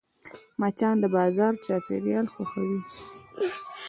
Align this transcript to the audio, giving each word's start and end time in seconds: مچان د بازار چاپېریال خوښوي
مچان 0.59 0.95
د 1.01 1.05
بازار 1.15 1.53
چاپېریال 1.65 2.27
خوښوي 2.33 2.79